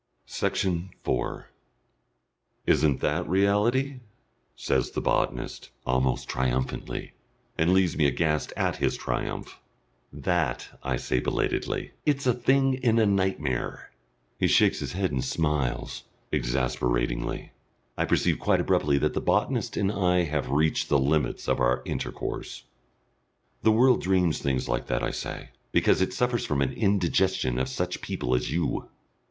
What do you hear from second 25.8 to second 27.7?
it suffers from an indigestion of